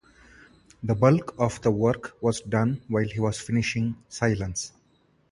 The 0.81 0.95
bulk 0.95 1.35
of 1.37 1.61
the 1.61 1.69
work 1.69 2.15
was 2.23 2.41
done 2.41 2.81
while 2.87 3.07
he 3.07 3.19
was 3.19 3.39
finishing 3.39 3.97
"Silence". 4.09 4.73